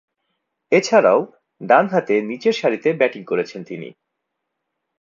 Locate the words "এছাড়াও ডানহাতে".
0.71-2.15